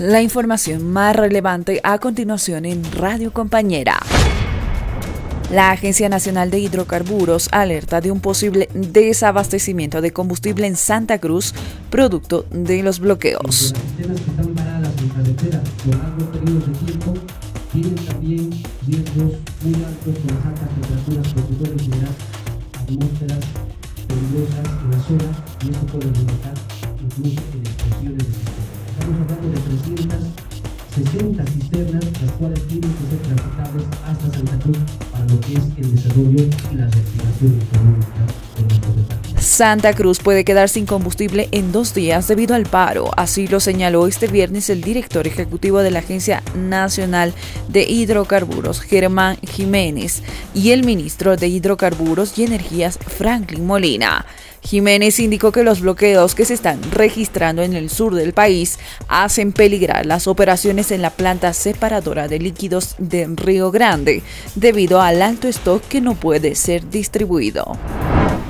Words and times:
La 0.00 0.22
información 0.22 0.90
más 0.90 1.14
relevante 1.14 1.78
a 1.84 1.98
continuación 1.98 2.64
en 2.64 2.90
Radio 2.90 3.34
Compañera. 3.34 3.98
La 5.52 5.72
Agencia 5.72 6.08
Nacional 6.08 6.50
de 6.50 6.58
Hidrocarburos 6.58 7.50
alerta 7.52 8.00
de 8.00 8.10
un 8.10 8.20
posible 8.20 8.70
desabastecimiento 8.72 10.00
de 10.00 10.10
combustible 10.10 10.66
en 10.66 10.76
Santa 10.76 11.18
Cruz, 11.18 11.52
producto 11.90 12.46
de 12.50 12.82
los 12.82 12.98
bloqueos. 12.98 13.74
Estamos 29.10 29.32
hablando 29.32 29.58
de 29.58 29.64
360 29.66 31.46
cisternas, 31.46 32.22
las 32.22 32.30
cuales 32.38 32.64
tienen 32.68 32.92
que 32.92 33.10
ser 33.10 33.18
transitables 33.18 33.84
hasta 34.06 34.30
Santa 34.30 34.58
Cruz 34.60 34.78
para 35.10 35.24
lo 35.24 35.40
que 35.40 35.54
es 35.54 35.64
el 35.78 35.96
desarrollo 35.96 36.44
y 36.70 36.74
la 36.76 36.86
reactivación 36.86 37.58
económica. 37.60 38.49
Santa 39.40 39.94
Cruz 39.94 40.18
puede 40.18 40.44
quedar 40.44 40.68
sin 40.68 40.84
combustible 40.84 41.48
en 41.50 41.72
dos 41.72 41.94
días 41.94 42.28
debido 42.28 42.54
al 42.54 42.66
paro, 42.66 43.10
así 43.16 43.48
lo 43.48 43.58
señaló 43.58 44.06
este 44.06 44.26
viernes 44.26 44.68
el 44.68 44.82
director 44.82 45.26
ejecutivo 45.26 45.78
de 45.78 45.90
la 45.90 46.00
Agencia 46.00 46.42
Nacional 46.54 47.32
de 47.68 47.84
Hidrocarburos, 47.84 48.82
Germán 48.82 49.38
Jiménez, 49.38 50.22
y 50.54 50.72
el 50.72 50.84
ministro 50.84 51.38
de 51.38 51.48
Hidrocarburos 51.48 52.38
y 52.38 52.44
Energías, 52.44 52.98
Franklin 52.98 53.66
Molina. 53.66 54.26
Jiménez 54.62 55.18
indicó 55.18 55.52
que 55.52 55.64
los 55.64 55.80
bloqueos 55.80 56.34
que 56.34 56.44
se 56.44 56.52
están 56.52 56.78
registrando 56.92 57.62
en 57.62 57.72
el 57.72 57.88
sur 57.88 58.14
del 58.14 58.34
país 58.34 58.78
hacen 59.08 59.52
peligrar 59.52 60.04
las 60.04 60.26
operaciones 60.26 60.90
en 60.90 61.00
la 61.00 61.10
planta 61.10 61.54
separadora 61.54 62.28
de 62.28 62.40
líquidos 62.40 62.94
de 62.98 63.26
Río 63.26 63.70
Grande 63.70 64.22
debido 64.54 65.00
al 65.00 65.22
alto 65.22 65.48
stock 65.48 65.82
que 65.88 66.02
no 66.02 66.14
puede 66.14 66.54
ser 66.56 66.90
distribuido. 66.90 67.78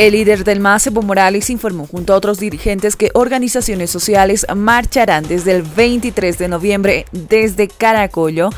El 0.01 0.13
líder 0.13 0.45
del 0.45 0.61
MAS, 0.61 0.87
Evo 0.87 1.03
Morales, 1.03 1.51
informó 1.51 1.87
junto 1.87 2.15
a 2.15 2.17
otros 2.17 2.39
dirigentes 2.41 2.97
que 2.97 3.11
organizaciones 3.13 3.91
sociales 3.91 4.47
marcharán 4.57 5.29
desde 5.29 5.53
el 5.53 5.61
23 5.61 6.39
de 6.39 6.49
noviembre 6.49 7.05
desde 7.13 7.69
Caracollo 7.69 8.49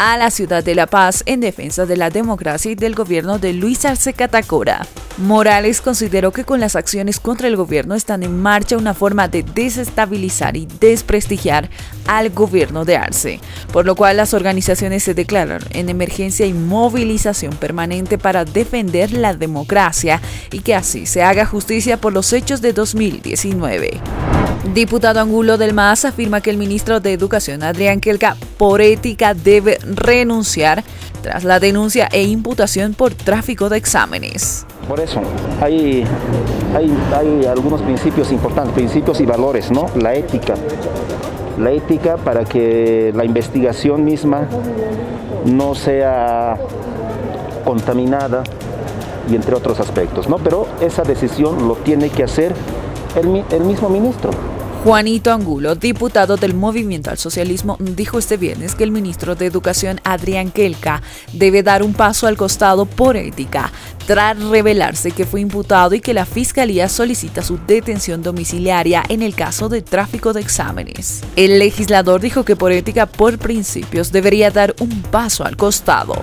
a 0.00 0.16
la 0.16 0.30
ciudad 0.30 0.64
de 0.64 0.74
La 0.74 0.86
Paz 0.86 1.22
en 1.26 1.40
defensa 1.40 1.84
de 1.84 1.98
la 1.98 2.08
democracia 2.08 2.70
y 2.70 2.74
del 2.74 2.94
gobierno 2.94 3.38
de 3.38 3.52
Luis 3.52 3.84
Arce 3.84 4.14
Catacora. 4.14 4.86
Morales 5.18 5.82
consideró 5.82 6.32
que 6.32 6.46
con 6.46 6.58
las 6.58 6.74
acciones 6.74 7.20
contra 7.20 7.48
el 7.48 7.56
gobierno 7.56 7.94
están 7.94 8.22
en 8.22 8.40
marcha 8.40 8.78
una 8.78 8.94
forma 8.94 9.28
de 9.28 9.42
desestabilizar 9.42 10.56
y 10.56 10.66
desprestigiar 10.80 11.68
al 12.06 12.30
gobierno 12.30 12.86
de 12.86 12.96
Arce, 12.96 13.40
por 13.74 13.84
lo 13.84 13.94
cual 13.94 14.16
las 14.16 14.32
organizaciones 14.32 15.02
se 15.02 15.12
declararon 15.12 15.68
en 15.72 15.90
emergencia 15.90 16.46
y 16.46 16.54
movilización 16.54 17.52
permanente 17.56 18.16
para 18.16 18.46
defender 18.46 19.12
la 19.12 19.34
democracia 19.34 20.22
y 20.50 20.60
que 20.60 20.74
así 20.74 21.04
se 21.04 21.22
haga 21.22 21.44
justicia 21.44 22.00
por 22.00 22.14
los 22.14 22.32
hechos 22.32 22.62
de 22.62 22.72
2019. 22.72 24.00
Diputado 24.64 25.20
Angulo 25.20 25.56
del 25.56 25.72
MAS 25.72 26.04
afirma 26.04 26.42
que 26.42 26.50
el 26.50 26.58
ministro 26.58 27.00
de 27.00 27.14
Educación, 27.14 27.62
Adrián 27.62 27.98
Kelka, 27.98 28.36
por 28.58 28.82
ética 28.82 29.32
debe 29.32 29.78
renunciar 29.82 30.84
tras 31.22 31.44
la 31.44 31.58
denuncia 31.58 32.08
e 32.12 32.22
imputación 32.24 32.92
por 32.92 33.14
tráfico 33.14 33.70
de 33.70 33.78
exámenes. 33.78 34.66
Por 34.86 35.00
eso, 35.00 35.22
hay, 35.62 36.04
hay, 36.74 37.46
algunos 37.46 37.80
principios 37.82 38.30
importantes, 38.32 38.74
principios 38.74 39.20
y 39.20 39.26
valores, 39.26 39.70
¿no? 39.70 39.86
La 39.96 40.14
ética. 40.14 40.54
La 41.58 41.72
ética 41.72 42.16
para 42.18 42.44
que 42.44 43.12
la 43.16 43.24
investigación 43.24 44.04
misma 44.04 44.46
no 45.46 45.74
sea 45.74 46.58
contaminada 47.64 48.42
y 49.30 49.36
entre 49.36 49.54
otros 49.54 49.80
aspectos, 49.80 50.28
¿no? 50.28 50.36
Pero 50.36 50.66
esa 50.80 51.02
decisión 51.02 51.66
lo 51.66 51.76
tiene 51.76 52.10
que 52.10 52.24
hacer 52.24 52.54
el, 53.16 53.64
mismo 53.64 53.88
ministro. 53.88 54.30
Juanito 54.84 55.30
Angulo, 55.30 55.74
diputado 55.74 56.38
del 56.38 56.54
Movimiento 56.54 57.10
al 57.10 57.18
Socialismo, 57.18 57.76
dijo 57.78 58.18
este 58.18 58.38
viernes 58.38 58.74
que 58.74 58.84
el 58.84 58.92
ministro 58.92 59.34
de 59.34 59.44
Educación, 59.44 60.00
Adrián 60.04 60.50
Kelka, 60.50 61.02
debe 61.34 61.62
dar 61.62 61.82
un 61.82 61.92
paso 61.92 62.26
al 62.26 62.38
costado 62.38 62.86
por 62.86 63.16
ética, 63.16 63.70
tras 64.06 64.42
revelarse 64.42 65.10
que 65.10 65.26
fue 65.26 65.42
imputado 65.42 65.94
y 65.94 66.00
que 66.00 66.14
la 66.14 66.24
Fiscalía 66.24 66.88
solicita 66.88 67.42
su 67.42 67.58
detención 67.66 68.22
domiciliaria 68.22 69.02
en 69.10 69.20
el 69.20 69.34
caso 69.34 69.68
de 69.68 69.82
tráfico 69.82 70.32
de 70.32 70.40
exámenes. 70.40 71.20
El 71.36 71.58
legislador 71.58 72.22
dijo 72.22 72.46
que 72.46 72.56
por 72.56 72.72
ética, 72.72 73.04
por 73.04 73.38
principios, 73.38 74.12
debería 74.12 74.50
dar 74.50 74.74
un 74.80 75.02
paso 75.02 75.44
al 75.44 75.58
costado. 75.58 76.14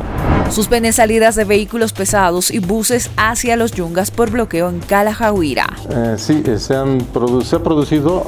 Suspenden 0.52 0.94
salidas 0.94 1.35
de 1.35 1.44
vehículos 1.44 1.94
pesados 1.94 2.52
y 2.52 2.59
buses 2.59 3.12
hacia 3.18 3.58
los 3.58 3.74
yungas 3.74 4.12
por 4.12 4.31
bloqueo 4.31 4.69
en 4.69 4.80
Calajahuira. 4.80 5.68
Eh, 5.90 6.16
sí, 6.18 6.41
eh, 6.46 6.58
se, 6.58 6.75
han 6.75 7.06
se 7.44 7.56
ha 7.56 7.59
producido 7.59 8.22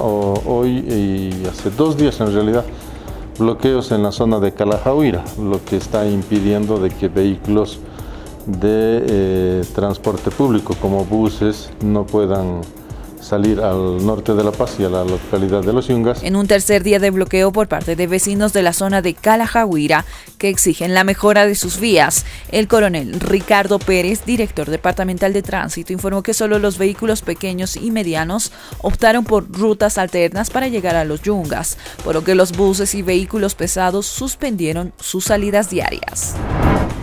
hoy 0.46 0.78
y 0.78 1.47
hace 1.47 1.72
dos 1.72 1.97
días 1.97 2.19
en 2.19 2.34
realidad 2.34 2.66
bloqueos 3.40 3.91
en 3.91 4.03
la 4.03 4.12
zona 4.12 4.40
de 4.40 4.53
Calajahuira, 4.53 5.24
lo 5.41 5.63
que 5.63 5.78
está 5.78 6.06
impidiendo 6.06 6.78
de 6.78 6.90
que 6.90 7.07
vehículos 7.07 7.80
de 8.46 9.03
eh, 9.07 9.63
transporte 9.74 10.30
público 10.30 10.75
como 10.81 11.06
buses 11.06 11.69
no 11.84 12.06
puedan 12.06 12.62
salir 13.22 13.59
al 13.59 14.06
norte 14.06 14.34
de 14.34 14.44
La 14.44 14.52
Paz 14.52 14.75
y 14.80 14.84
a 14.84 14.90
la 14.90 15.03
localidad 15.03 15.62
de 15.62 15.74
Los 15.74 15.88
Yungas. 15.88 16.24
En 16.24 16.35
un 16.35 16.47
tercer 16.47 16.84
día 16.84 17.00
de 17.00 17.12
bloqueo 17.12 17.52
por 17.52 17.68
parte 17.68 17.96
de 17.96 18.07
vecinos 18.07 18.53
de 18.53 18.63
la 18.63 18.74
zona 18.74 19.02
de 19.02 19.13
Calajahuira 19.13 20.06
que 20.38 20.50
exigen 20.50 20.94
la 20.94 21.03
mejora 21.03 21.46
de 21.46 21.56
sus 21.56 21.80
vías, 21.80 22.25
el 22.52 22.68
coronel 22.68 23.19
Ricardo 23.19 23.78
Pérez, 23.78 24.25
director 24.25 24.69
departamental 24.69 25.34
de 25.34 25.41
tránsito, 25.41 25.94
informó 25.94 26.24
que 26.24 26.34
solo 26.34 26.59
los 26.59 26.78
vehículos 26.78 27.22
pequeños 27.22 27.75
y 27.75 27.91
medianos 27.91 28.52
optaron 28.81 29.25
por 29.25 29.51
rutas 29.51 29.97
alternas 29.97 30.50
para 30.50 30.68
llegar 30.68 30.96
a 30.96 31.06
Los 31.06 31.22
Yungas, 31.22 31.78
por 32.03 32.16
lo 32.16 32.24
que 32.24 32.36
los 32.36 32.56
buses 32.56 32.96
y 32.96 33.01
vehículos 33.01 33.56
pesados 33.56 34.06
suspendieron 34.06 34.94
sus 35.00 35.25
salidas 35.25 35.69
diarias. 35.69 36.36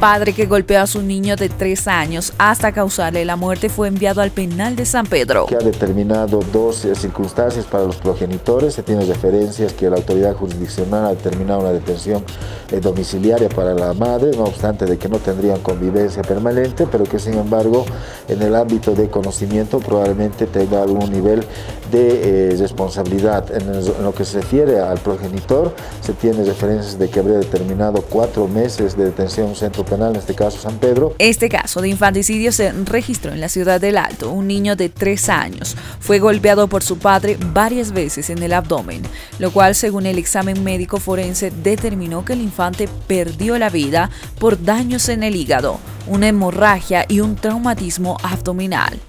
Padre 0.00 0.34
que 0.34 0.44
golpeó 0.44 0.82
a 0.82 0.86
su 0.86 1.00
niño 1.00 1.36
de 1.36 1.48
tres 1.48 1.88
años 1.88 2.34
hasta 2.36 2.70
causarle 2.70 3.24
la 3.24 3.36
muerte 3.36 3.70
fue 3.70 3.88
enviado 3.88 4.20
al 4.20 4.30
penal 4.30 4.76
de 4.76 4.84
San 4.84 5.06
Pedro. 5.06 5.46
Que 5.46 5.56
ha 5.56 5.60
determinado 5.60 6.40
dos 6.52 6.84
eh, 6.84 6.94
circunstancias 6.94 7.64
para 7.64 7.84
los 7.84 7.96
progenitores. 7.96 8.74
Se 8.74 8.82
tiene 8.82 9.06
referencias 9.06 9.72
que 9.72 9.88
la 9.88 9.96
autoridad 9.96 10.34
jurisdiccional 10.34 11.06
ha 11.06 11.08
determinado 11.10 11.60
una 11.60 11.72
detención 11.72 12.22
eh, 12.70 12.78
domiciliaria 12.78 13.48
para 13.48 13.72
la 13.72 13.94
madre, 13.94 14.32
no 14.36 14.44
obstante 14.44 14.84
de 14.84 14.98
que 14.98 15.08
no 15.08 15.18
tendrían 15.18 15.60
convivencia 15.60 16.22
permanente, 16.22 16.86
pero 16.92 17.04
que 17.04 17.18
sin 17.18 17.34
embargo 17.34 17.86
en 18.28 18.42
el 18.42 18.54
ámbito 18.54 18.94
de 18.94 19.08
conocimiento 19.08 19.78
probablemente 19.78 20.46
tenga 20.46 20.82
algún 20.82 21.10
nivel 21.10 21.42
de 21.90 22.50
eh, 22.50 22.56
responsabilidad. 22.58 23.50
En, 23.50 23.74
en 23.74 24.04
lo 24.04 24.14
que 24.14 24.26
se 24.26 24.42
refiere 24.42 24.78
al 24.78 24.98
progenitor, 24.98 25.74
se 26.02 26.12
tiene 26.12 26.44
referencias 26.44 26.98
de 26.98 27.08
que 27.08 27.20
habría 27.20 27.38
determinado 27.38 28.02
cuatro 28.02 28.46
meses 28.46 28.94
de 28.94 29.06
detención 29.06 29.46
en 29.46 29.50
un 29.50 29.56
centro 29.56 29.85
penal, 29.86 30.10
en 30.10 30.16
este 30.16 30.34
caso 30.34 30.58
San 30.58 30.78
Pedro. 30.78 31.14
Este 31.18 31.48
caso 31.48 31.80
de 31.80 31.88
infanticidio 31.88 32.52
se 32.52 32.72
registró 32.72 33.32
en 33.32 33.40
la 33.40 33.48
ciudad 33.48 33.80
del 33.80 33.96
Alto. 33.96 34.30
Un 34.30 34.46
niño 34.46 34.76
de 34.76 34.88
tres 34.88 35.28
años 35.28 35.76
fue 36.00 36.18
golpeado 36.18 36.68
por 36.68 36.82
su 36.82 36.98
padre 36.98 37.38
varias 37.52 37.92
veces 37.92 38.28
en 38.30 38.42
el 38.42 38.52
abdomen, 38.52 39.02
lo 39.38 39.50
cual 39.50 39.74
según 39.74 40.06
el 40.06 40.18
examen 40.18 40.62
médico 40.62 40.98
forense 41.00 41.50
determinó 41.50 42.24
que 42.24 42.34
el 42.34 42.42
infante 42.42 42.88
perdió 43.06 43.58
la 43.58 43.70
vida 43.70 44.10
por 44.38 44.62
daños 44.62 45.08
en 45.08 45.22
el 45.22 45.36
hígado, 45.36 45.78
una 46.06 46.28
hemorragia 46.28 47.06
y 47.08 47.20
un 47.20 47.36
traumatismo 47.36 48.18
abdominal. 48.22 49.00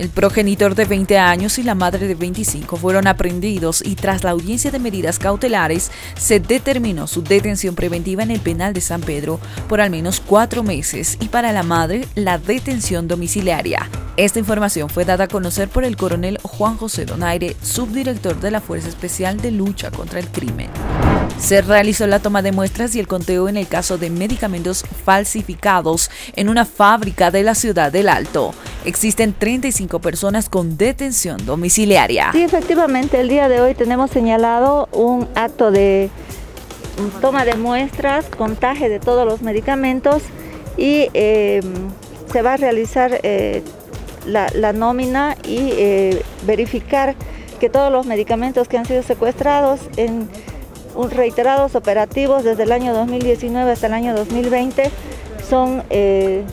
El 0.00 0.08
progenitor 0.08 0.74
de 0.74 0.86
20 0.86 1.18
años 1.18 1.58
y 1.58 1.62
la 1.62 1.74
madre 1.74 2.08
de 2.08 2.14
25 2.14 2.78
fueron 2.78 3.06
aprendidos 3.06 3.82
y 3.84 3.96
tras 3.96 4.24
la 4.24 4.30
audiencia 4.30 4.70
de 4.70 4.78
medidas 4.78 5.18
cautelares 5.18 5.90
se 6.16 6.40
determinó 6.40 7.06
su 7.06 7.22
detención 7.22 7.74
preventiva 7.74 8.22
en 8.22 8.30
el 8.30 8.40
penal 8.40 8.72
de 8.72 8.80
San 8.80 9.02
Pedro 9.02 9.38
por 9.68 9.82
al 9.82 9.90
menos 9.90 10.22
cuatro 10.24 10.62
meses 10.62 11.18
y 11.20 11.28
para 11.28 11.52
la 11.52 11.64
madre 11.64 12.08
la 12.14 12.38
detención 12.38 13.08
domiciliaria. 13.08 13.90
Esta 14.16 14.38
información 14.38 14.88
fue 14.88 15.04
dada 15.04 15.24
a 15.24 15.28
conocer 15.28 15.68
por 15.68 15.84
el 15.84 15.98
coronel 15.98 16.38
Juan 16.42 16.78
José 16.78 17.04
Donaire, 17.04 17.54
subdirector 17.60 18.40
de 18.40 18.52
la 18.52 18.62
Fuerza 18.62 18.88
Especial 18.88 19.38
de 19.42 19.50
Lucha 19.50 19.90
contra 19.90 20.18
el 20.18 20.28
Crimen. 20.28 20.70
Se 21.40 21.62
realizó 21.62 22.06
la 22.06 22.20
toma 22.20 22.42
de 22.42 22.52
muestras 22.52 22.94
y 22.94 23.00
el 23.00 23.08
conteo 23.08 23.48
en 23.48 23.56
el 23.56 23.66
caso 23.66 23.98
de 23.98 24.10
medicamentos 24.10 24.84
falsificados 25.04 26.10
en 26.36 26.48
una 26.48 26.64
fábrica 26.64 27.30
de 27.30 27.42
la 27.42 27.54
ciudad 27.54 27.90
del 27.90 28.08
Alto. 28.08 28.54
Existen 28.84 29.32
35 29.32 29.98
personas 30.00 30.48
con 30.48 30.76
detención 30.76 31.44
domiciliaria. 31.44 32.30
Sí, 32.32 32.42
efectivamente, 32.42 33.20
el 33.20 33.28
día 33.28 33.48
de 33.48 33.60
hoy 33.60 33.74
tenemos 33.74 34.10
señalado 34.10 34.88
un 34.92 35.28
acto 35.34 35.70
de 35.70 36.10
toma 37.20 37.44
de 37.44 37.54
muestras, 37.54 38.26
contaje 38.26 38.88
de 38.88 39.00
todos 39.00 39.26
los 39.26 39.40
medicamentos 39.42 40.22
y 40.76 41.08
em, 41.14 41.62
se 42.30 42.42
va 42.42 42.54
a 42.54 42.56
realizar 42.58 43.18
eh, 43.22 43.62
la, 44.26 44.72
nómina 44.72 45.36
y 45.42 45.72
eh, 45.72 46.22
verificar 46.46 47.16
que 47.58 47.70
todos 47.70 47.90
los 47.90 48.06
medicamentos 48.06 48.68
que 48.68 48.78
han 48.78 48.86
sido 48.86 49.02
secuestrados 49.02 49.80
en 49.96 50.28
reiterados 51.10 51.74
operativos 51.74 52.44
desde 52.44 52.64
el 52.64 52.72
año 52.72 52.92
2019 52.94 53.72
hasta 53.72 53.86
el 53.86 53.94
año 53.94 54.14
2020 54.14 54.90
son 55.48 55.82
eh, 55.90 56.44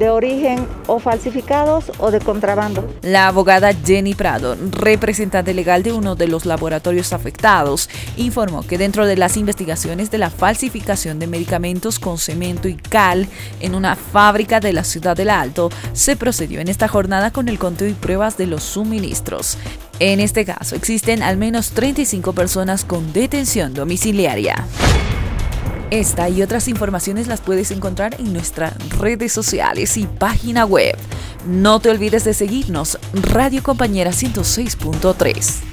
de 0.00 0.08
origen 0.08 0.66
o 0.86 0.98
falsificados 0.98 1.92
o 1.98 2.10
de 2.10 2.20
contrabando. 2.20 2.88
La 3.02 3.28
abogada 3.28 3.72
Jenny 3.72 4.14
Prado, 4.14 4.56
representante 4.70 5.52
legal 5.52 5.82
de 5.82 5.92
uno 5.92 6.16
de 6.16 6.26
los 6.26 6.46
laboratorios 6.46 7.12
afectados, 7.12 7.90
informó 8.16 8.62
que 8.62 8.78
dentro 8.78 9.06
de 9.06 9.16
las 9.16 9.36
investigaciones 9.36 10.10
de 10.10 10.16
la 10.16 10.30
falsificación 10.30 11.18
de 11.18 11.26
medicamentos 11.26 11.98
con 11.98 12.16
cemento 12.16 12.66
y 12.66 12.76
cal 12.76 13.28
en 13.60 13.74
una 13.74 13.94
fábrica 13.94 14.58
de 14.58 14.72
la 14.72 14.84
ciudad 14.84 15.16
del 15.16 15.28
Alto, 15.28 15.70
se 15.92 16.16
procedió 16.16 16.60
en 16.60 16.68
esta 16.68 16.88
jornada 16.88 17.30
con 17.30 17.48
el 17.48 17.58
conteo 17.58 17.86
y 17.86 17.92
pruebas 17.92 18.38
de 18.38 18.46
los 18.46 18.62
suministros. 18.62 19.58
En 19.98 20.18
este 20.18 20.46
caso 20.46 20.76
existen 20.76 21.22
al 21.22 21.36
menos 21.36 21.72
35 21.72 22.32
personas 22.32 22.86
con 22.86 23.12
detención 23.12 23.74
domiciliaria. 23.74 24.64
Esta 25.90 26.28
y 26.28 26.40
otras 26.42 26.68
informaciones 26.68 27.26
las 27.26 27.40
puedes 27.40 27.72
encontrar 27.72 28.14
en 28.20 28.32
nuestras 28.32 28.74
redes 28.90 29.32
sociales 29.32 29.96
y 29.96 30.06
página 30.06 30.64
web. 30.64 30.96
No 31.46 31.80
te 31.80 31.90
olvides 31.90 32.22
de 32.22 32.32
seguirnos, 32.32 32.98
Radio 33.12 33.62
Compañera 33.62 34.12
106.3. 34.12 35.69